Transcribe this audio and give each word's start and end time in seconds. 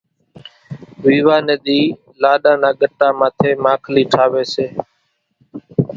ويوا 1.03 1.37
نيَ 1.47 1.55
ۮِي 1.63 1.79
لاڏا 2.21 2.53
نا 2.61 2.69
ڳٽا 2.79 3.09
ماٿيَ 3.19 3.51
ماکلِي 3.63 4.03
ٺاويَ 4.11 4.43
سي۔ 4.53 4.65